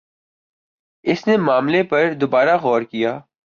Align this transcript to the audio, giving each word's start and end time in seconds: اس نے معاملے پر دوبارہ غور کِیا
اس 1.05 1.27
نے 1.27 1.37
معاملے 1.37 1.83
پر 1.83 2.13
دوبارہ 2.21 2.57
غور 2.57 2.81
کِیا 2.81 3.17